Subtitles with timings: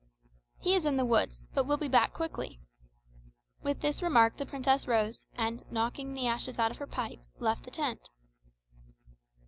[0.57, 2.59] "He is in the woods, but will be back quickly."
[3.61, 7.65] With this remark the princess rose, and knocking the ashes out of her pipe, left
[7.65, 8.09] the tent.